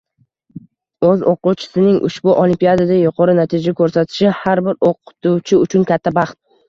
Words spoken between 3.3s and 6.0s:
natija koʻrsatishi, har bir oʻqituvchi uchun